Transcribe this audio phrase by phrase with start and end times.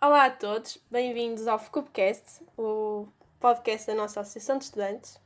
[0.00, 3.08] Olá a todos, bem-vindos ao FCUPcast, o
[3.40, 5.20] podcast da nossa Associação de Estudantes.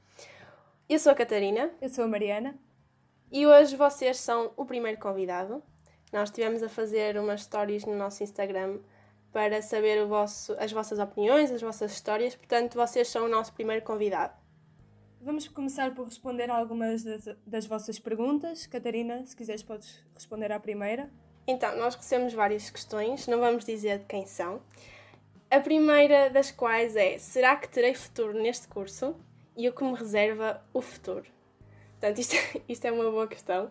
[0.89, 1.71] Eu sou a Catarina.
[1.82, 2.55] Eu sou a Mariana.
[3.30, 5.62] E hoje vocês são o primeiro convidado.
[6.11, 8.79] Nós estivemos a fazer umas stories no nosso Instagram
[9.32, 13.84] para saber vosso, as vossas opiniões, as vossas histórias, portanto, vocês são o nosso primeiro
[13.84, 14.32] convidado.
[15.20, 18.66] Vamos começar por responder algumas das, das vossas perguntas.
[18.66, 21.10] Catarina, se quiseres, podes responder à primeira.
[21.46, 24.62] Então, nós recebemos várias questões, não vamos dizer de quem são.
[25.50, 29.16] A primeira das quais é: será que terei futuro neste curso?
[29.56, 31.27] E o que me reserva o futuro?
[31.98, 32.36] Portanto, isto,
[32.69, 33.70] isto é uma boa questão.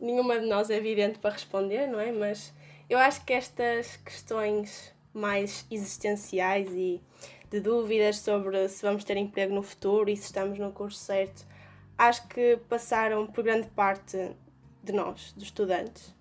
[0.00, 2.10] Nenhuma de nós é evidente para responder, não é?
[2.10, 2.54] Mas
[2.88, 7.00] eu acho que estas questões mais existenciais e
[7.50, 11.46] de dúvidas sobre se vamos ter emprego no futuro e se estamos no curso certo,
[11.96, 14.36] acho que passaram por grande parte
[14.82, 16.14] de nós, dos estudantes.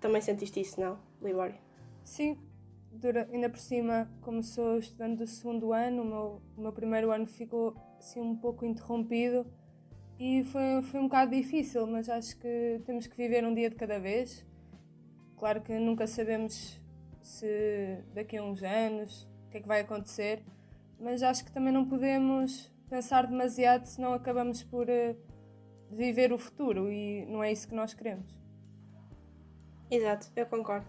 [0.00, 1.56] Também sentiste isso, não, Libório?
[2.04, 2.38] Sim,
[2.92, 7.10] Dura, ainda por cima, como sou estudante do segundo ano, o meu, o meu primeiro
[7.10, 9.46] ano ficou assim um pouco interrompido
[10.18, 13.76] e foi, foi um bocado difícil, mas acho que temos que viver um dia de
[13.76, 14.46] cada vez.
[15.36, 16.80] Claro que nunca sabemos
[17.24, 20.42] se daqui a uns anos o que é que vai acontecer,
[21.00, 25.16] mas acho que também não podemos pensar demasiado, senão acabamos por uh,
[25.90, 28.38] viver o futuro e não é isso que nós queremos.
[29.90, 30.86] Exato, eu concordo.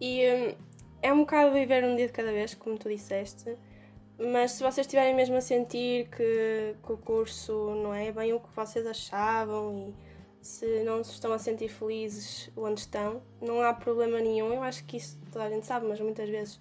[0.00, 0.54] E hum,
[1.02, 3.56] é um bocado viver um dia de cada vez, como tu disseste,
[4.18, 8.40] mas se vocês estiverem mesmo a sentir que, que, o curso não é bem o
[8.40, 10.03] que vocês achavam e
[10.44, 14.52] se não se estão a sentir felizes onde estão, não há problema nenhum.
[14.52, 16.60] Eu acho que isso toda a gente sabe, mas muitas vezes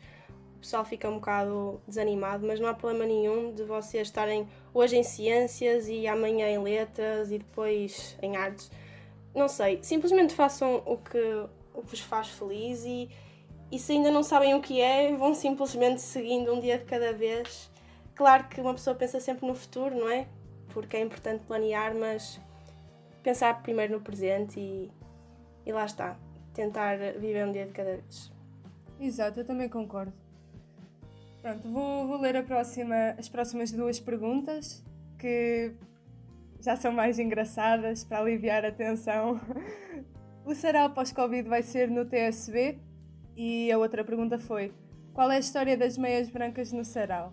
[0.56, 4.96] o pessoal fica um bocado desanimado, mas não há problema nenhum de vocês estarem hoje
[4.96, 8.72] em ciências e amanhã em letras e depois em artes.
[9.36, 11.20] Não sei, simplesmente façam o que,
[11.74, 13.10] o que vos faz feliz e
[13.70, 17.12] e se ainda não sabem o que é, vão simplesmente seguindo um dia de cada
[17.12, 17.72] vez.
[18.14, 20.28] Claro que uma pessoa pensa sempre no futuro, não é?
[20.70, 22.40] Porque é importante planear, mas
[23.24, 24.92] pensar primeiro no presente e,
[25.66, 26.18] e lá está.
[26.54, 28.32] Tentar viver um dia de cada vez.
[29.00, 30.14] Exato, eu também concordo.
[31.42, 34.84] Pronto, vou, vou ler próxima, as próximas duas perguntas
[35.18, 35.74] que
[36.62, 39.40] já são mais engraçadas para aliviar a tensão.
[40.46, 42.78] O sarau pós-Covid vai ser no TSB
[43.34, 44.74] e a outra pergunta foi:
[45.14, 47.32] qual é a história das meias brancas no sarau?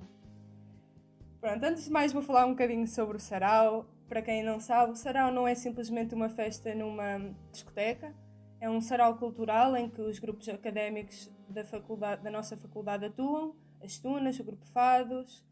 [1.41, 3.84] Pronto, antes de mais vou falar um bocadinho sobre o sarau.
[4.10, 8.12] Para quem não sabe, o sarau não é simplesmente uma festa numa discoteca,
[8.60, 13.54] é um sarau cultural em que os grupos académicos da, faculdade, da nossa faculdade atuam,
[13.81, 15.47] as tunas, o grupo Fados.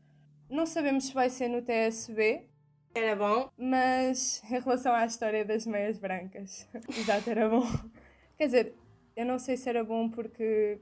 [0.50, 2.48] Não sabemos se vai ser no TSB.
[2.96, 3.48] Era bom.
[3.56, 7.62] Mas em relação à história das meias brancas, exato, era bom.
[8.36, 8.75] Quer dizer,
[9.14, 10.80] eu não sei se era bom porque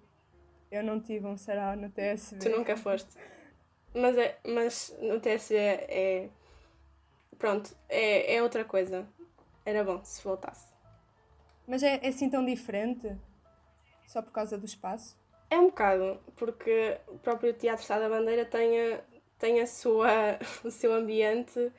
[0.70, 2.38] eu não tive um sarau no TSB.
[2.38, 3.10] Tu nunca foste.
[3.94, 6.31] Mas, é, mas no TSB é.
[7.38, 9.06] Pronto, é, é outra coisa.
[9.64, 10.72] Era bom se voltasse.
[11.66, 13.14] Mas é, é assim tão diferente?
[14.06, 15.16] Só por causa do espaço?
[15.50, 19.00] É um bocado, porque o próprio Teatro Estado da Bandeira tem, a,
[19.38, 20.08] tem a sua,
[20.64, 21.72] o seu ambiente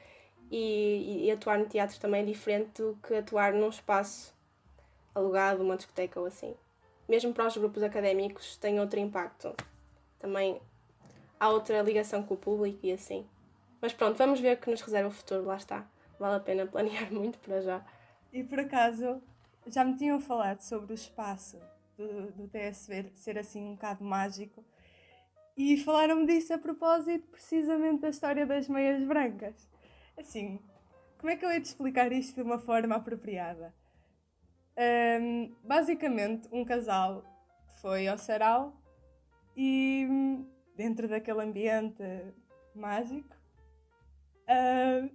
[0.52, 4.34] e, e atuar no teatro também é diferente do que atuar num espaço
[5.14, 6.56] alugado, uma discoteca ou assim.
[7.08, 9.56] Mesmo para os grupos académicos tem outro impacto.
[10.20, 10.62] Também
[11.40, 13.26] há outra ligação com o público e assim.
[13.82, 15.88] Mas pronto, vamos ver o que nos reserva o futuro, lá está.
[16.20, 17.86] Vale a pena planear muito para já.
[18.34, 19.22] E por acaso,
[19.68, 21.60] já me tinham falado sobre o espaço
[21.98, 24.64] do, do TSV ser assim um bocado mágico.
[25.56, 29.68] E falaram-me disso a propósito precisamente da história das meias brancas.
[30.18, 30.60] Assim,
[31.18, 33.74] como é que eu hei de explicar isto de uma forma apropriada?
[34.78, 37.24] Um, basicamente, um casal
[37.82, 38.80] foi ao sarau
[39.56, 40.08] e,
[40.76, 42.04] dentro daquele ambiente
[42.76, 43.36] mágico,
[44.48, 45.10] uh,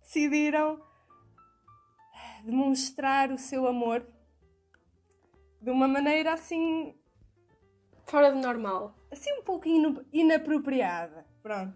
[0.00, 0.80] decidiram
[2.44, 4.06] demonstrar o seu amor
[5.60, 6.94] de uma maneira assim.
[8.06, 8.94] Fora do normal.
[9.10, 9.66] Assim, um pouco
[10.12, 11.24] inapropriada.
[11.42, 11.74] Pronto.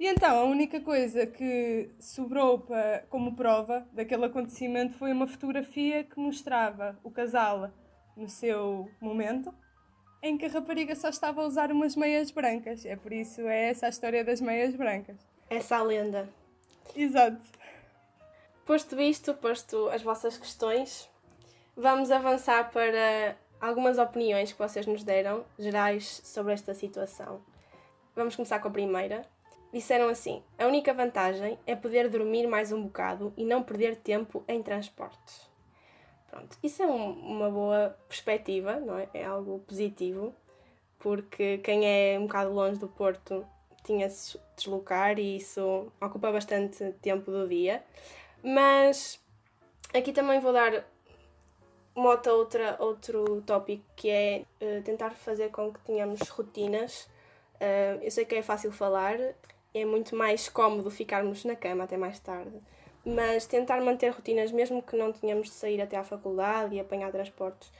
[0.00, 6.02] E então, a única coisa que sobrou para, como prova daquele acontecimento foi uma fotografia
[6.02, 7.70] que mostrava o casal
[8.16, 9.54] no seu momento,
[10.20, 12.84] em que a rapariga só estava a usar umas meias brancas.
[12.84, 15.24] É por isso é essa a história das meias brancas.
[15.52, 16.26] Essa lenda.
[16.96, 17.42] Exato.
[18.64, 21.10] Posto isto, posto as vossas questões,
[21.76, 27.42] vamos avançar para algumas opiniões que vocês nos deram, gerais, sobre esta situação.
[28.16, 29.26] Vamos começar com a primeira.
[29.70, 34.42] Disseram assim: a única vantagem é poder dormir mais um bocado e não perder tempo
[34.48, 35.50] em transportes.
[36.30, 39.06] Pronto, isso é um, uma boa perspectiva, não é?
[39.12, 40.34] É algo positivo,
[40.98, 43.46] porque quem é um bocado longe do Porto
[43.84, 47.82] tinha se deslocar e isso ocupa bastante tempo do dia.
[48.42, 49.20] Mas
[49.94, 50.84] aqui também vou dar
[51.94, 57.08] uma outra, outro tópico que é uh, tentar fazer com que tenhamos rotinas.
[57.56, 59.16] Uh, eu sei que é fácil falar,
[59.74, 62.58] é muito mais cómodo ficarmos na cama até mais tarde,
[63.04, 67.12] mas tentar manter rotinas, mesmo que não tenhamos de sair até à faculdade e apanhar
[67.12, 67.70] transportes,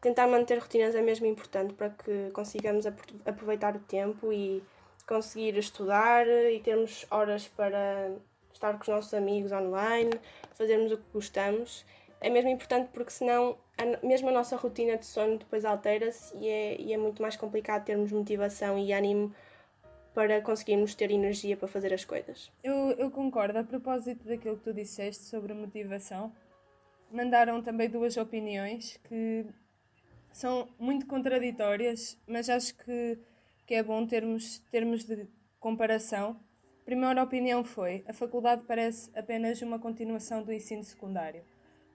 [0.00, 2.86] tentar manter rotinas é mesmo importante para que consigamos
[3.24, 4.62] aproveitar o tempo e
[5.06, 8.12] conseguir estudar e termos horas para
[8.52, 10.10] estar com os nossos amigos online,
[10.54, 11.84] fazermos o que gostamos.
[12.20, 16.48] É mesmo importante porque senão a, mesmo a nossa rotina de sono depois altera-se e
[16.48, 19.34] é, e é muito mais complicado termos motivação e ânimo
[20.14, 22.50] para conseguirmos ter energia para fazer as coisas.
[22.64, 23.58] Eu, eu concordo.
[23.58, 26.32] A propósito daquilo que tu disseste sobre motivação,
[27.12, 29.44] mandaram também duas opiniões que
[30.32, 33.18] são muito contraditórias, mas acho que
[33.66, 35.26] que é bom termos termos de
[35.58, 36.40] comparação.
[36.82, 41.42] A primeira opinião foi: a faculdade parece apenas uma continuação do ensino secundário.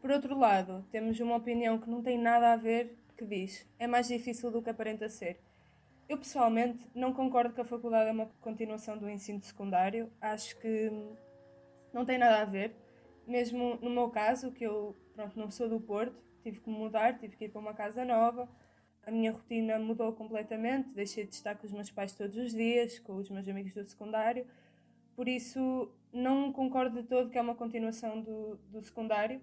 [0.01, 3.87] Por outro lado, temos uma opinião que não tem nada a ver, que diz: é
[3.87, 5.39] mais difícil do que aparenta ser.
[6.09, 10.11] Eu pessoalmente não concordo que a faculdade é uma continuação do ensino secundário.
[10.19, 10.91] Acho que
[11.93, 12.75] não tem nada a ver.
[13.25, 17.37] Mesmo no meu caso, que eu pronto, não sou do Porto, tive que mudar, tive
[17.37, 18.49] que ir para uma casa nova
[19.05, 22.99] a minha rotina mudou completamente, deixei de estar com os meus pais todos os dias,
[22.99, 24.45] com os meus amigos do secundário,
[25.15, 29.41] por isso não concordo de todo que é uma continuação do, do secundário.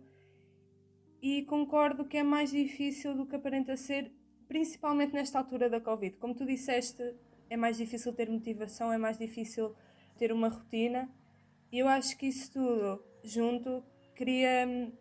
[1.21, 4.13] E concordo que é mais difícil do que aparenta ser,
[4.47, 6.17] principalmente nesta altura da Covid.
[6.17, 7.15] Como tu disseste,
[7.51, 9.75] é mais difícil ter motivação, é mais difícil
[10.17, 11.11] ter uma rotina.
[11.73, 13.83] E eu acho que isso tudo junto
[14.15, 14.93] cria hum,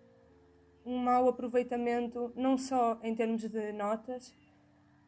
[0.86, 4.34] um mau aproveitamento, não só em termos de notas,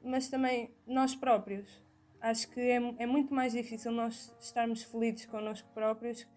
[0.03, 1.81] mas também nós próprios.
[2.21, 6.27] Acho que é, é muito mais difícil nós estarmos felizes connosco próprios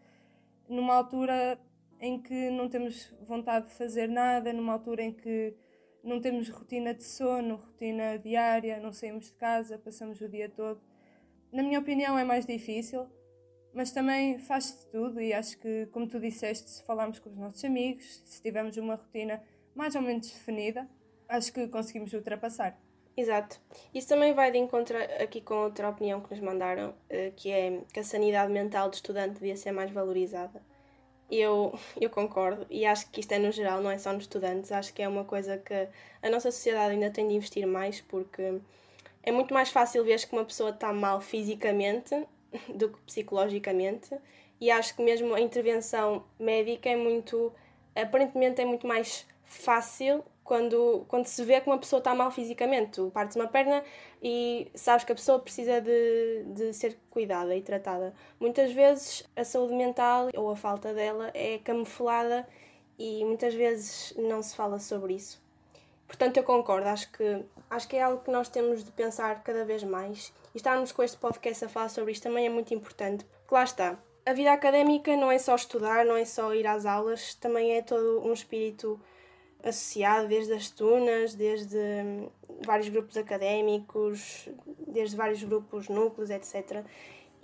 [0.69, 1.59] numa altura
[2.01, 5.55] em que não temos vontade de fazer nada, numa altura em que
[6.03, 10.81] não temos rotina de sono, rotina diária, não saímos de casa, passamos o dia todo.
[11.53, 13.07] Na minha opinião, é mais difícil,
[13.73, 15.21] mas também faz-se tudo.
[15.21, 18.97] E acho que, como tu disseste, se falarmos com os nossos amigos, se tivermos uma
[18.97, 19.43] rotina
[19.75, 20.89] mais ou menos definida,
[21.29, 22.79] acho que conseguimos ultrapassar.
[23.17, 23.61] Exato.
[23.95, 27.81] Isso também vai de encontro aqui com outra opinião que nos mandaram, eh, que é
[27.93, 30.63] que a sanidade mental do estudante devia ser mais valorizada.
[31.31, 34.73] Eu, eu concordo e acho que isto é no geral, não é só nos estudantes,
[34.73, 35.89] acho que é uma coisa que
[36.23, 38.61] a nossa sociedade ainda tem de investir mais porque
[39.23, 42.27] é muito mais fácil ver que uma pessoa está mal fisicamente
[42.75, 44.17] do que psicologicamente
[44.61, 47.53] e acho que mesmo a intervenção médica é muito,
[47.95, 52.91] aparentemente é muito mais fácil quando, quando se vê que uma pessoa está mal fisicamente.
[52.91, 53.83] Tu partes uma perna
[54.23, 58.15] e sabes que a pessoa precisa de, de ser cuidada e tratada.
[58.39, 62.47] Muitas vezes a saúde mental ou a falta dela é camuflada
[62.99, 65.41] e muitas vezes não se fala sobre isso.
[66.07, 69.65] Portanto, eu concordo, acho que, acho que é algo que nós temos de pensar cada
[69.65, 73.25] vez mais e estarmos com este podcast a falar sobre isto também é muito importante,
[73.25, 73.99] porque lá está.
[74.27, 77.81] A vida académica não é só estudar, não é só ir às aulas, também é
[77.81, 79.01] todo um espírito
[79.63, 82.29] associado desde as tunas, desde hum,
[82.65, 84.49] vários grupos académicos,
[84.87, 86.85] desde vários grupos, núcleos, etc.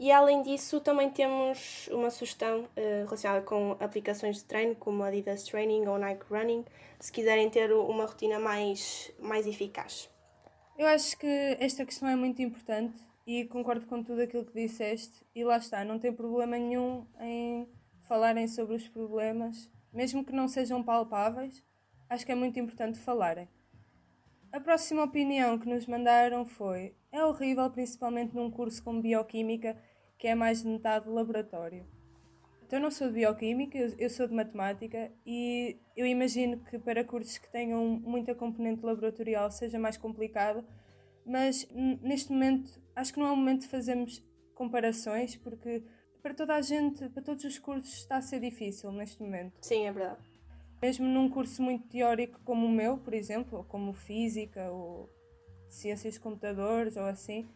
[0.00, 5.42] e, além disso, também temos uma sugestão uh, relacionada com aplicações de treino, como Adidas
[5.44, 6.64] Training ou Nike Running,
[6.98, 10.08] se quiserem ter uma rotina mais, mais eficaz.
[10.78, 11.26] Eu acho que
[11.60, 12.94] esta questão é muito importante
[13.30, 15.24] e concordo com tudo aquilo que disseste.
[15.32, 17.68] E lá está, não tem problema nenhum em
[18.00, 21.64] falarem sobre os problemas, mesmo que não sejam palpáveis,
[22.08, 23.48] acho que é muito importante falarem.
[24.52, 29.80] A próxima opinião que nos mandaram foi: é horrível, principalmente num curso como Bioquímica,
[30.18, 31.86] que é mais de metade laboratório.
[32.66, 37.04] Então, eu não sou de Bioquímica, eu sou de Matemática e eu imagino que para
[37.04, 40.64] cursos que tenham muita componente laboratorial seja mais complicado,
[41.24, 41.68] mas
[42.02, 44.22] neste momento acho que não é o momento de fazermos
[44.54, 45.82] comparações, porque
[46.22, 49.54] para toda a gente, para todos os cursos, está a ser difícil neste momento.
[49.62, 50.20] Sim, é verdade.
[50.80, 55.10] Mesmo num curso muito teórico como o meu, por exemplo, ou como Física ou
[55.68, 57.48] Ciências de Computadores ou assim,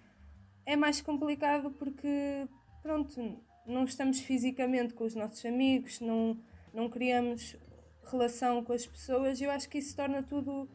[0.66, 2.46] é mais complicado porque,
[2.82, 6.38] pronto, não estamos fisicamente com os nossos amigos, não,
[6.72, 7.56] não criamos
[8.04, 10.68] relação com as pessoas e eu acho que isso torna tudo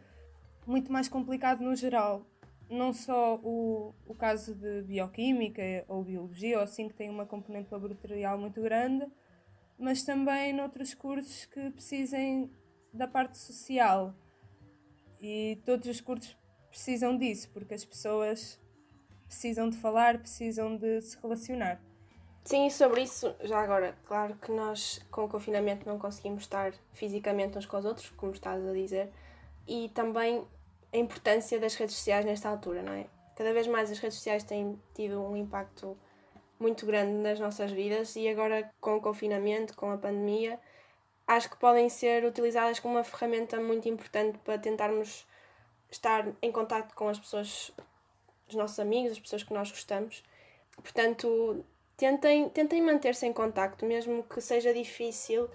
[0.65, 2.25] muito mais complicado no geral
[2.69, 7.71] não só o, o caso de bioquímica ou biologia, ou assim que tem uma componente
[7.71, 9.07] laboratorial muito grande,
[9.77, 12.51] mas também noutros cursos que precisem
[12.93, 14.13] da parte social.
[15.19, 16.37] E todos os cursos
[16.69, 18.59] precisam disso, porque as pessoas
[19.25, 21.81] precisam de falar, precisam de se relacionar.
[22.43, 26.73] Sim, e sobre isso, já agora, claro que nós com o confinamento não conseguimos estar
[26.93, 29.11] fisicamente uns com os outros, como estás a dizer,
[29.67, 30.47] e também
[30.91, 33.05] a importância das redes sociais nesta altura, não é?
[33.35, 35.97] Cada vez mais as redes sociais têm tido um impacto
[36.59, 40.59] muito grande nas nossas vidas e agora com o confinamento, com a pandemia,
[41.25, 45.25] acho que podem ser utilizadas como uma ferramenta muito importante para tentarmos
[45.89, 47.71] estar em contato com as pessoas,
[48.47, 50.23] os nossos amigos, as pessoas que nós gostamos.
[50.75, 51.63] Portanto,
[51.95, 55.49] tentem, tentem manter-se em contacto, mesmo que seja difícil,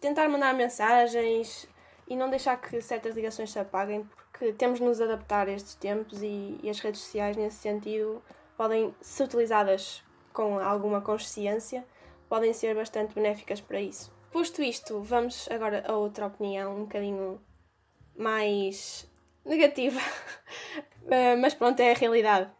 [0.00, 1.68] tentar mandar mensagens
[2.08, 4.08] e não deixar que certas ligações se apaguem,
[4.38, 8.22] que temos de nos adaptar a estes tempos e, e as redes sociais, nesse sentido,
[8.56, 11.84] podem, se utilizadas com alguma consciência,
[12.28, 14.12] podem ser bastante benéficas para isso.
[14.30, 17.40] Posto isto, vamos agora a outra opinião, um bocadinho
[18.16, 19.06] mais
[19.44, 20.00] negativa,
[21.10, 22.50] eh, mas pronto, é a realidade.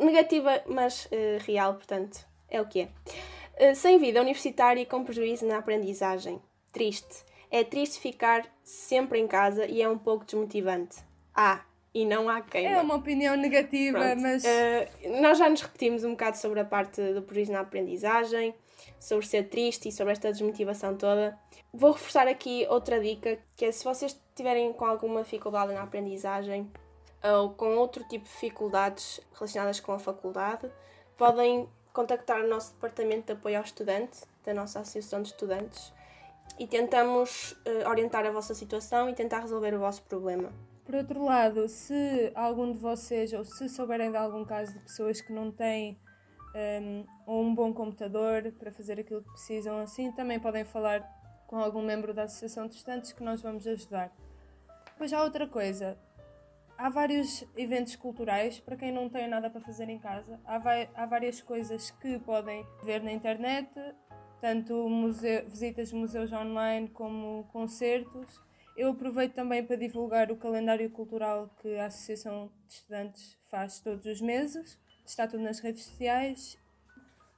[0.00, 3.70] Negativa, mas uh, real, portanto, é o que é.
[3.70, 6.42] Uh, sem vida universitária e com prejuízo na aprendizagem.
[6.72, 7.24] Triste.
[7.54, 10.96] É triste ficar sempre em casa e é um pouco desmotivante.
[11.32, 12.66] Há e não há quem.
[12.66, 14.20] É uma opinião negativa, Pronto.
[14.22, 14.42] mas.
[14.42, 18.52] Uh, nós já nos repetimos um bocado sobre a parte do prejuízo na aprendizagem,
[18.98, 21.38] sobre ser triste e sobre esta desmotivação toda.
[21.72, 26.68] Vou reforçar aqui outra dica, que é se vocês estiverem com alguma dificuldade na aprendizagem
[27.22, 30.68] ou com outro tipo de dificuldades relacionadas com a faculdade,
[31.16, 35.92] podem contactar o nosso departamento de apoio ao estudante, da nossa Associação de Estudantes,
[36.58, 40.52] e tentamos uh, orientar a vossa situação e tentar resolver o vosso problema.
[40.84, 45.20] Por outro lado, se algum de vocês ou se souberem de algum caso de pessoas
[45.20, 45.98] que não têm
[46.54, 51.00] um, ehm, um bom computador para fazer aquilo que precisam assim, também podem falar
[51.46, 54.12] com algum membro da Associação de Estudantes que nós vamos ajudar.
[54.86, 55.98] Depois há outra coisa.
[56.76, 60.38] Há vários eventos culturais para quem não tem nada para fazer em casa.
[60.44, 60.60] Há,
[60.94, 63.70] há várias coisas que podem ver na internet
[64.44, 68.42] tanto museu, visitas de museus online como concertos.
[68.76, 74.04] Eu aproveito também para divulgar o calendário cultural que a Associação de Estudantes faz todos
[74.04, 74.78] os meses.
[75.06, 76.58] Está tudo nas redes sociais.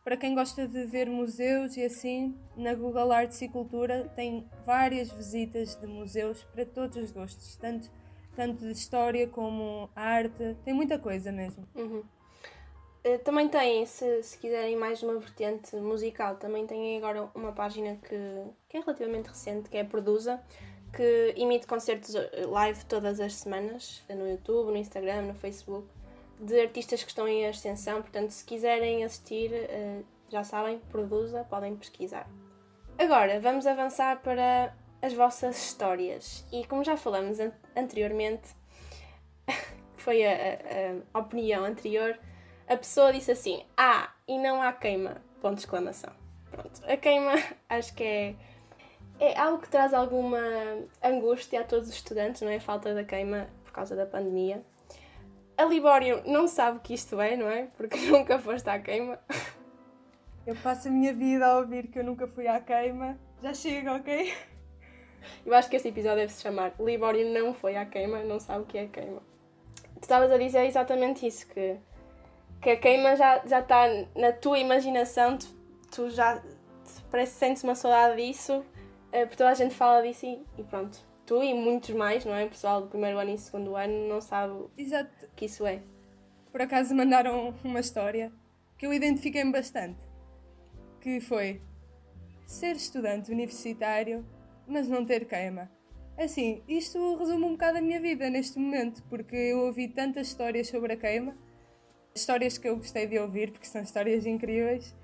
[0.02, 5.08] Para quem gosta de ver museus e assim, na Google Arts e Cultura tem várias
[5.12, 7.88] visitas de museus para todos os gostos, tanto,
[8.34, 11.68] tanto de história como arte, tem muita coisa mesmo.
[11.72, 12.02] Uhum.
[13.06, 17.94] Eh, também têm, se, se quiserem mais uma vertente musical, também têm agora uma página
[18.02, 18.16] que,
[18.68, 20.42] que é relativamente recente, que é a Produza,
[20.92, 25.86] que emite concertos eh, live todas as semanas, no YouTube, no Instagram, no Facebook,
[26.40, 28.02] de artistas que estão em ascensão.
[28.02, 32.28] Portanto, se quiserem assistir, eh, já sabem, Produza, podem pesquisar.
[32.98, 36.44] Agora, vamos avançar para as vossas histórias.
[36.50, 37.38] E como já falamos
[37.76, 38.48] anteriormente,
[39.96, 42.18] foi a, a, a opinião anterior,
[42.68, 45.22] a pessoa disse assim: Ah, e não há queima.
[45.40, 46.12] Ponto de exclamação.
[46.50, 46.82] Pronto.
[46.86, 47.32] A queima
[47.68, 48.34] acho que é,
[49.20, 50.38] é algo que traz alguma
[51.02, 52.56] angústia a todos os estudantes, não é?
[52.56, 54.62] A falta da queima por causa da pandemia.
[55.56, 57.68] A Libório não sabe o que isto é, não é?
[57.76, 59.18] Porque nunca foste à queima.
[60.46, 63.18] Eu passo a minha vida a ouvir que eu nunca fui à queima.
[63.42, 64.32] Já chega, ok?
[65.44, 68.62] Eu acho que este episódio deve se chamar Libório não foi à queima, não sabe
[68.62, 69.20] o que é queima.
[69.94, 71.76] Tu estavas a dizer exatamente isso, que,
[72.66, 75.46] que a queima já está já tá na tua imaginação, tu,
[75.88, 76.42] tu já
[77.12, 78.64] parece que sentes uma saudade disso,
[79.12, 80.98] eh, porque toda a gente fala disso e, e, pronto.
[81.24, 82.44] Tu e muitos mais, não é?
[82.44, 85.26] O pessoal do primeiro ano e segundo ano não sabe Exato.
[85.26, 85.80] o que isso é.
[86.50, 88.32] Por acaso mandaram uma história
[88.76, 90.00] que eu identifiquei-me bastante.
[91.00, 91.62] Que foi
[92.44, 94.26] ser estudante universitário
[94.66, 95.70] mas não ter queima.
[96.18, 100.66] Assim, isto resume um bocado a minha vida neste momento, porque eu ouvi tantas histórias
[100.66, 101.36] sobre a queima,
[102.16, 104.94] histórias que eu gostei de ouvir, porque são histórias incríveis,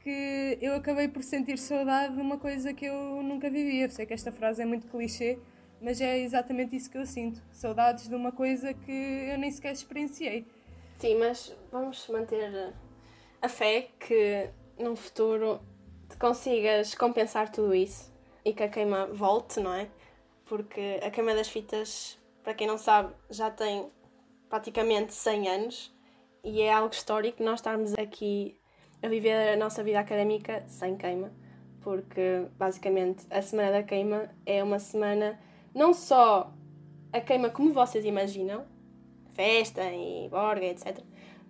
[0.00, 3.84] que eu acabei por sentir saudade de uma coisa que eu nunca vivia.
[3.84, 5.38] Eu sei que esta frase é muito clichê,
[5.80, 7.40] mas é exatamente isso que eu sinto.
[7.52, 10.46] Saudades de uma coisa que eu nem sequer experienciei.
[10.98, 12.74] Sim, mas vamos manter
[13.40, 15.60] a fé que num futuro
[16.18, 18.12] consigas compensar tudo isso
[18.44, 19.88] e que a queima volte, não é?
[20.46, 23.90] Porque a queima das fitas, para quem não sabe, já tem
[24.48, 25.94] praticamente 100 anos
[26.44, 28.58] e é algo histórico nós estarmos aqui
[29.02, 31.32] a viver a nossa vida académica sem queima,
[31.80, 35.38] porque basicamente a Semana da Queima é uma semana
[35.74, 36.52] não só
[37.12, 38.64] a queima como vocês imaginam,
[39.34, 40.98] festa e borga, etc.,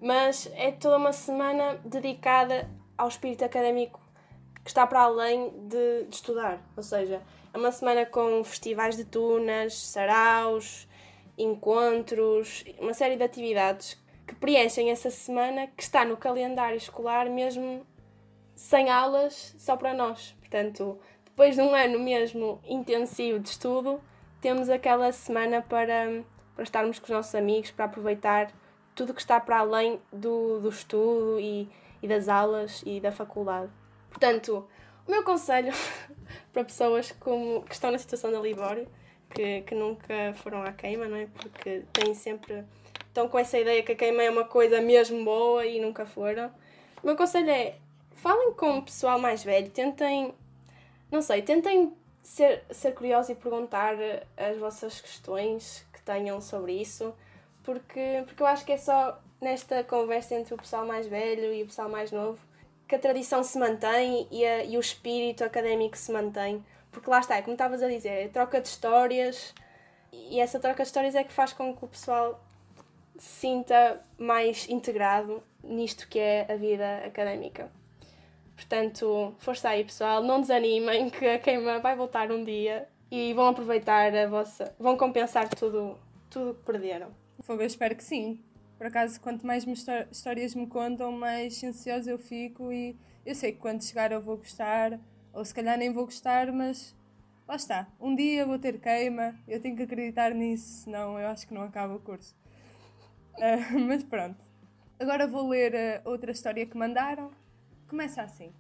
[0.01, 2.69] mas é toda uma semana dedicada
[2.99, 4.01] ao espírito académico
[4.65, 6.61] que está para além de, de estudar.
[6.77, 7.23] Ou seja,
[7.53, 10.89] é uma semana com festivais de tunas, saraus,
[11.39, 14.02] encontros, uma série de atividades
[14.33, 17.87] que preenchem essa semana que está no calendário escolar mesmo
[18.55, 20.35] sem aulas só para nós.
[20.41, 24.01] Portanto, depois de um ano mesmo intensivo de estudo,
[24.41, 28.51] temos aquela semana para, para estarmos com os nossos amigos, para aproveitar
[28.95, 31.69] tudo que está para além do, do estudo e,
[32.03, 33.71] e das aulas e da faculdade.
[34.09, 34.67] Portanto,
[35.07, 35.73] o meu conselho
[36.53, 38.89] para pessoas como, que estão na situação da Libório,
[39.31, 41.27] que, que nunca foram à queima, não é?
[41.27, 42.65] Porque têm sempre.
[43.13, 46.51] Estão com essa ideia que a queima é uma coisa mesmo boa e nunca foram.
[47.03, 47.77] O meu conselho é
[48.15, 50.35] falem com o pessoal mais velho, tentem.
[51.11, 53.97] não sei, tentem ser, ser curiosos e perguntar
[54.37, 57.15] as vossas questões que tenham sobre isso,
[57.63, 61.63] porque, porque eu acho que é só nesta conversa entre o pessoal mais velho e
[61.63, 62.39] o pessoal mais novo
[62.93, 66.63] que a tradição se mantém e, a, e o espírito académico se mantém.
[66.91, 69.55] Porque lá está, é como estavas a dizer, é troca de histórias
[70.13, 72.39] e essa troca de histórias é que faz com que o pessoal
[73.19, 77.71] sinta mais integrado nisto que é a vida académica.
[78.55, 83.49] Portanto, força aí pessoal, não desanimem que a queima vai voltar um dia e vão
[83.49, 84.75] aproveitar a vossa.
[84.79, 85.99] vão compensar tudo
[86.33, 87.11] tudo que perderam.
[87.41, 88.41] Fogo, eu espero que sim.
[88.79, 89.75] Por acaso, quanto mais me
[90.11, 94.39] histórias me contam, mais ansiosa eu fico e eu sei que quando chegar eu vou
[94.39, 94.99] gostar,
[95.33, 96.97] ou se calhar nem vou gostar, mas
[97.47, 97.87] lá está.
[98.01, 101.63] Um dia vou ter queima, eu tenho que acreditar nisso, senão eu acho que não
[101.63, 102.35] acaba o curso.
[103.35, 104.37] Uh, mas pronto.
[104.99, 107.31] Agora vou ler uh, outra história que mandaram.
[107.89, 108.53] Começa assim.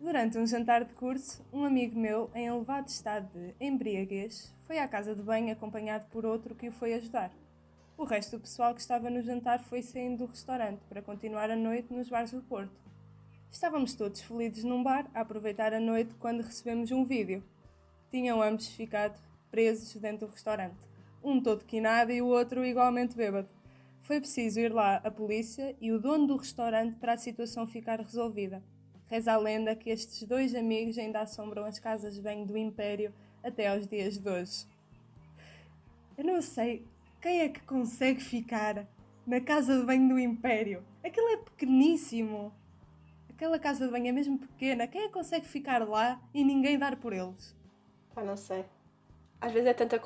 [0.00, 4.86] Durante um jantar de curso, um amigo meu, em elevado estado de embriaguez, foi à
[4.86, 7.32] casa de banho acompanhado por outro que o foi ajudar.
[7.96, 11.56] O resto do pessoal que estava no jantar foi saindo do restaurante para continuar a
[11.56, 12.70] noite nos bares do Porto.
[13.50, 17.42] Estávamos todos felizes num bar a aproveitar a noite quando recebemos um vídeo.
[18.08, 19.18] Tinham ambos ficado
[19.50, 20.76] presos dentro do restaurante,
[21.24, 23.48] um todo quinado e o outro igualmente bêbado.
[24.08, 28.00] Foi preciso ir lá a polícia e o dono do restaurante para a situação ficar
[28.00, 28.62] resolvida.
[29.06, 33.12] Reza a lenda que estes dois amigos ainda assombram as casas de banho do Império
[33.44, 34.66] até aos dias de hoje.
[36.16, 36.86] Eu não sei
[37.20, 38.86] quem é que consegue ficar
[39.26, 40.82] na casa de banho do Império?
[41.04, 42.50] Aquilo é pequeníssimo.
[43.28, 44.86] Aquela casa de banho é mesmo pequena.
[44.86, 47.54] Quem é que consegue ficar lá e ninguém dar por eles?
[48.14, 48.64] Pá, não sei.
[49.38, 50.00] Às vezes é tanta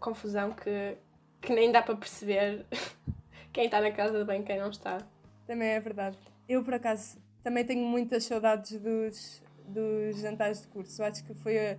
[0.00, 0.96] confusão que,
[1.42, 2.64] que nem dá para perceber
[3.52, 4.98] quem está na casa e quem não está.
[5.46, 6.18] Também é verdade.
[6.48, 11.02] Eu, por acaso, também tenho muitas saudades dos, dos jantares de curso.
[11.02, 11.76] Acho que foi a,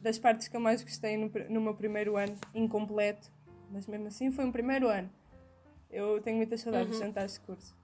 [0.00, 3.30] das partes que eu mais gostei no, no meu primeiro ano, incompleto
[3.72, 5.10] mas mesmo assim foi um primeiro ano.
[5.90, 6.92] Eu tenho muitas saudades uhum.
[6.92, 7.74] de jantares de curso.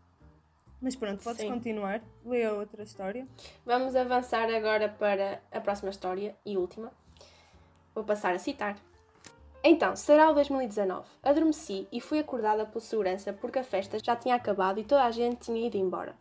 [0.81, 1.49] Mas pronto, podes Sim.
[1.49, 2.03] continuar.
[2.25, 3.27] Lê a outra história.
[3.65, 6.93] Vamos avançar agora para a próxima história e última.
[7.95, 8.77] Vou passar a citar.
[9.71, 11.07] Então, será o 2019.
[11.23, 15.11] Adormeci e fui acordada pelo segurança porque a festa já tinha acabado e toda a
[15.11, 16.17] gente tinha ido embora.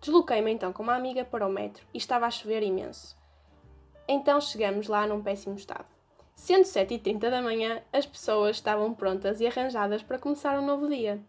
[0.00, 3.14] Desloquei-me então com uma amiga para o metro e estava a chover imenso.
[4.08, 5.84] Então chegamos lá num péssimo estado.
[6.34, 11.20] Sendo 7h30 da manhã, as pessoas estavam prontas e arranjadas para começar um novo dia.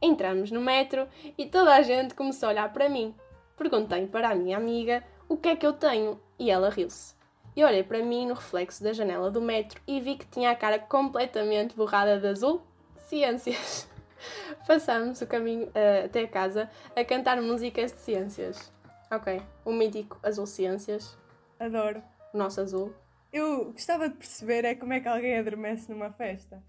[0.00, 3.12] Entramos no metro e toda a gente começou a olhar para mim.
[3.56, 7.17] Perguntei para a minha amiga o que é que eu tenho e ela riu-se.
[7.56, 10.56] Eu olhei para mim no reflexo da janela do metro e vi que tinha a
[10.56, 12.62] cara completamente borrada de azul.
[13.06, 13.88] Ciências.
[14.66, 18.72] Passamos o caminho uh, até a casa a cantar músicas de ciências.
[19.10, 21.16] Ok, o mítico Azul Ciências.
[21.58, 22.02] Adoro.
[22.32, 22.94] O nosso azul.
[23.32, 26.62] Eu gostava de perceber é como é que alguém adormece numa festa.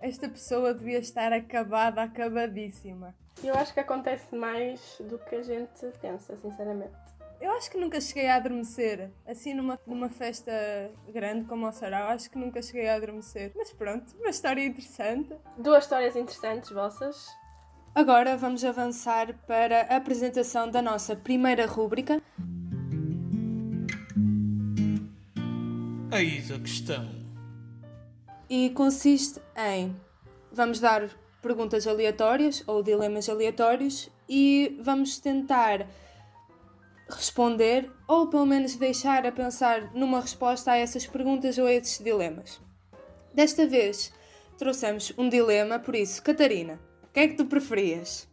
[0.00, 3.14] Esta pessoa devia estar acabada, acabadíssima.
[3.42, 6.94] Eu acho que acontece mais do que a gente pensa, sinceramente.
[7.40, 9.10] Eu acho que nunca cheguei a adormecer.
[9.26, 10.52] Assim, numa, numa festa
[11.08, 13.50] grande como o Sarau, acho que nunca cheguei a adormecer.
[13.56, 15.34] Mas pronto, uma história interessante.
[15.56, 17.28] Duas histórias interessantes vossas.
[17.94, 22.20] Agora vamos avançar para a apresentação da nossa primeira rúbrica.
[26.12, 27.08] Eis a questão.
[28.50, 29.96] E consiste em.
[30.52, 31.08] Vamos dar
[31.40, 35.86] perguntas aleatórias ou dilemas aleatórios e vamos tentar
[37.14, 41.98] responder ou pelo menos deixar a pensar numa resposta a essas perguntas ou a esses
[41.98, 42.60] dilemas.
[43.32, 44.12] Desta vez
[44.58, 48.28] trouxemos um dilema, por isso, Catarina, o que é que tu preferias?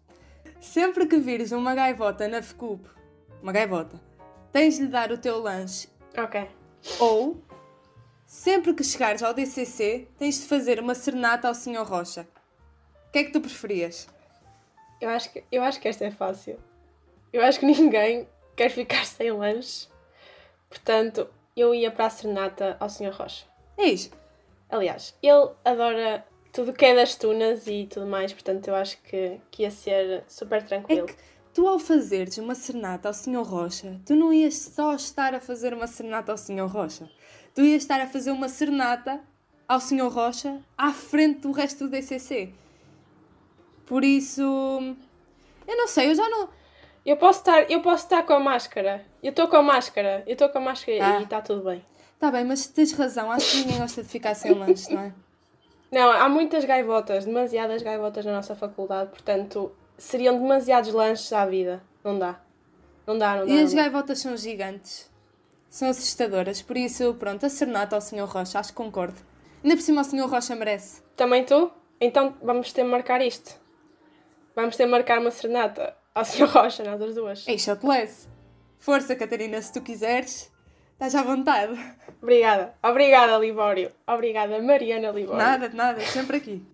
[0.59, 2.87] Sempre que vires uma gaivota na FCUP,
[3.41, 4.01] uma gaivota,
[4.51, 5.87] tens de lhe dar o teu lanche.
[6.17, 6.49] Ok.
[6.99, 7.41] Ou,
[8.25, 11.83] sempre que chegares ao DCC, tens de fazer uma serenata ao Sr.
[11.83, 12.27] Rocha.
[13.07, 14.07] O que é que tu preferias?
[14.99, 16.59] Eu acho que, eu acho que esta é fácil.
[17.31, 19.87] Eu acho que ninguém quer ficar sem lanche.
[20.67, 23.13] Portanto, eu ia para a serenata ao Sr.
[23.13, 23.45] Rocha.
[23.77, 24.11] É isso.
[24.69, 29.39] Aliás, ele adora tudo que é das tunas e tudo mais, portanto, eu acho que,
[29.49, 31.07] que ia ser super tranquilo.
[31.07, 31.15] É que
[31.53, 33.43] tu, ao fazeres uma serenata ao Sr.
[33.43, 36.67] Rocha, tu não ias só estar a fazer uma serenata ao Sr.
[36.67, 37.09] Rocha.
[37.55, 39.21] Tu ias estar a fazer uma serenata
[39.67, 40.09] ao Sr.
[40.09, 42.53] Rocha à frente do resto do DCC.
[43.85, 44.41] Por isso.
[44.41, 46.49] Eu não sei, eu já não.
[47.07, 49.05] Eu posso estar, eu posso estar com a máscara.
[49.23, 50.23] Eu estou com a máscara.
[50.27, 51.19] Eu estou com a máscara Ah.
[51.21, 51.81] e está tudo bem.
[52.19, 55.13] Tá bem, mas tens razão, acho que ninguém gosta de ficar sem lanche, não é?
[55.89, 61.81] Não, há muitas gaivotas, demasiadas gaivotas na nossa faculdade, portanto, seriam demasiados lanches à vida.
[62.03, 62.41] Não dá.
[63.05, 63.53] Não dá, não dá.
[63.53, 63.83] E as não dá.
[63.83, 65.09] gaivotas são gigantes.
[65.69, 68.25] São assustadoras, por isso, pronto, a serenata ao Sr.
[68.25, 69.21] Rocha, acho que concordo.
[69.63, 70.27] Ainda por cima o Sr.
[70.27, 71.01] Rocha merece.
[71.15, 71.71] Também tu?
[72.01, 73.55] Então vamos ter de marcar isto.
[74.53, 76.47] Vamos ter de marcar uma serenata Sr.
[76.47, 77.45] Rocha, nós as duas.
[77.57, 78.27] Shotless!
[78.79, 80.51] Força, Catarina, se tu quiseres,
[80.93, 81.73] estás à vontade.
[82.21, 82.73] Obrigada.
[82.83, 83.91] Obrigada, Libório.
[84.07, 85.37] Obrigada, Mariana Libório.
[85.37, 86.65] Nada, de nada, sempre aqui.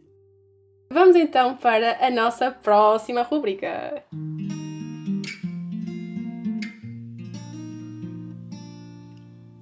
[0.92, 4.04] Vamos então para a nossa próxima rubrica.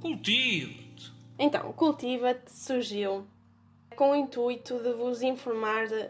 [0.01, 1.13] Cultiva-te.
[1.39, 3.25] Então, Cultiva-te surgiu
[3.95, 6.09] com o intuito de vos informar de,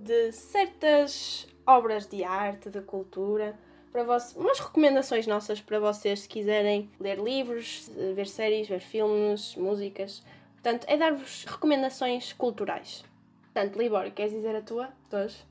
[0.00, 3.58] de certas obras de arte, de cultura,
[3.92, 9.56] para vos, umas recomendações nossas para vocês se quiserem ler livros, ver séries, ver filmes,
[9.56, 10.22] músicas.
[10.52, 13.04] Portanto, é dar-vos recomendações culturais.
[13.42, 14.92] Portanto, Libor, queres dizer a tua?
[15.12, 15.44] hoje?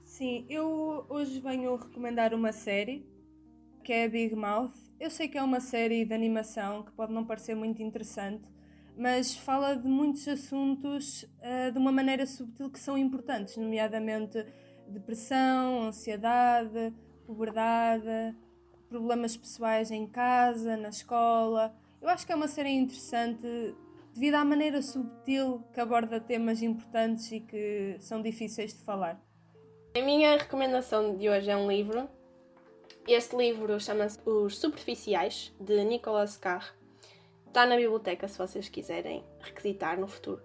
[0.00, 3.06] Sim, eu hoje venho recomendar uma série
[3.82, 4.72] que é Big Mouth.
[5.00, 8.44] Eu sei que é uma série de animação que pode não parecer muito interessante,
[8.96, 14.44] mas fala de muitos assuntos ah, de uma maneira subtil que são importantes, nomeadamente
[14.88, 16.94] depressão, ansiedade,
[17.26, 18.34] puberdade,
[18.88, 21.76] problemas pessoais em casa, na escola.
[22.00, 23.46] Eu acho que é uma série interessante
[24.14, 29.20] devido à maneira subtil que aborda temas importantes e que são difíceis de falar.
[29.94, 32.08] A minha recomendação de hoje é um livro.
[33.06, 36.74] Este livro chama-se Os Superficiais, de Nicolas Carr.
[37.56, 40.42] Está na biblioteca se vocês quiserem requisitar no futuro.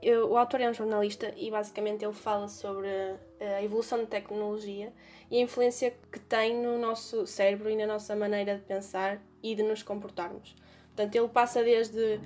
[0.00, 2.88] Eu- o autor é um jornalista e basicamente ele fala sobre
[3.38, 4.90] a evolução da tecnologia
[5.30, 9.54] e a influência que tem no nosso cérebro e na nossa maneira de pensar e
[9.54, 10.56] de nos comportarmos.
[10.86, 12.18] Portanto, ele passa desde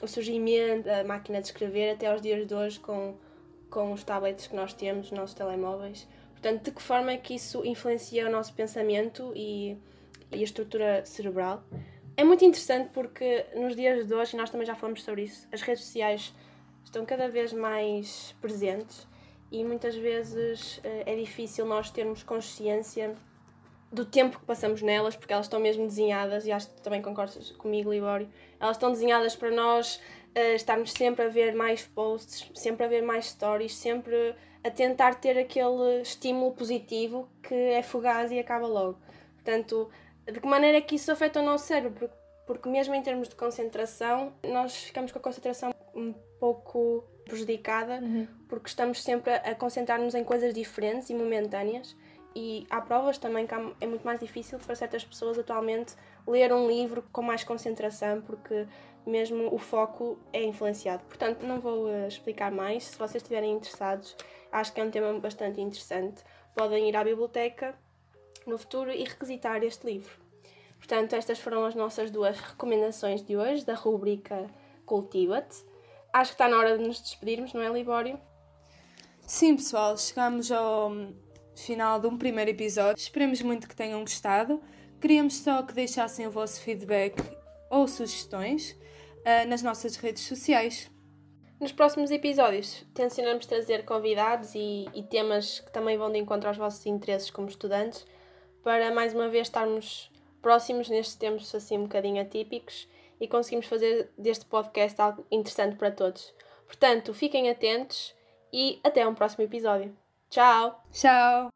[0.00, 3.16] o surgimento da máquina de escrever até aos dias de hoje com,
[3.68, 6.06] com os tablets que nós temos, os nossos telemóveis.
[6.30, 9.76] Portanto, de que forma é que isso influencia o nosso pensamento e,
[10.30, 11.64] e a estrutura cerebral?
[12.20, 15.48] É muito interessante porque nos dias de hoje, e nós também já falamos sobre isso,
[15.50, 16.34] as redes sociais
[16.84, 19.08] estão cada vez mais presentes
[19.50, 23.14] e muitas vezes eh, é difícil nós termos consciência
[23.90, 27.52] do tempo que passamos nelas, porque elas estão mesmo desenhadas, e acho que também concordas
[27.52, 28.28] comigo, Libório,
[28.60, 29.96] elas estão desenhadas para nós
[30.36, 35.14] uh, estarmos sempre a ver mais posts, sempre a ver mais stories, sempre a tentar
[35.14, 38.98] ter aquele estímulo positivo que é fugaz e acaba logo.
[39.36, 39.90] Portanto,
[40.30, 42.10] de que maneira é que isso afeta o nosso cérebro?
[42.46, 48.26] Porque, mesmo em termos de concentração, nós ficamos com a concentração um pouco prejudicada, uhum.
[48.48, 51.96] porque estamos sempre a concentrar-nos em coisas diferentes e momentâneas.
[52.34, 55.94] E há provas também que é muito mais difícil para certas pessoas atualmente
[56.26, 58.66] ler um livro com mais concentração, porque
[59.06, 61.02] mesmo o foco é influenciado.
[61.04, 62.84] Portanto, não vou uh, explicar mais.
[62.84, 64.16] Se vocês estiverem interessados,
[64.52, 66.22] acho que é um tema bastante interessante.
[66.54, 67.74] Podem ir à biblioteca
[68.46, 70.19] no futuro e requisitar este livro.
[70.90, 74.50] Portanto, estas foram as nossas duas recomendações de hoje da rubrica
[74.84, 75.64] Cultiva-te.
[76.12, 78.18] Acho que está na hora de nos despedirmos, não é, Libório?
[79.24, 80.90] Sim, pessoal, chegamos ao
[81.54, 83.00] final de um primeiro episódio.
[83.00, 84.60] Esperemos muito que tenham gostado.
[85.00, 87.22] Queríamos só que deixassem o vosso feedback
[87.70, 90.90] ou sugestões uh, nas nossas redes sociais.
[91.60, 96.58] Nos próximos episódios, tencionamos trazer convidados e, e, temas que também vão de encontro aos
[96.58, 98.04] vossos interesses como estudantes,
[98.64, 102.88] para mais uma vez estarmos próximos nestes tempos assim um bocadinho atípicos
[103.20, 106.32] e conseguimos fazer deste podcast algo interessante para todos.
[106.66, 108.14] Portanto, fiquem atentos
[108.52, 109.94] e até um próximo episódio.
[110.30, 110.82] Tchau!
[110.92, 111.50] Tchau!